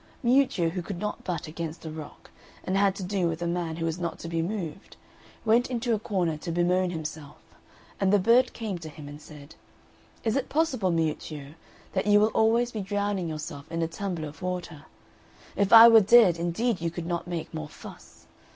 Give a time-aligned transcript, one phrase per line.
[0.23, 2.31] Miuccio, who could not butt against a rock,
[2.63, 4.97] and had to do with a man who was not to be moved,
[5.45, 7.37] went into a corner to bemoan himself;
[7.99, 9.53] and the bird came to him and said,
[10.23, 11.53] "Is it possible, Miuccio,
[11.93, 14.85] that you will always be drowning yourself in a tumbler of water?
[15.55, 18.25] If I were dead indeed you could not make more fuss.